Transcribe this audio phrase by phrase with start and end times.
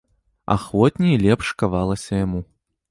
[0.55, 2.41] Ахвотней і лепш кавалася яму.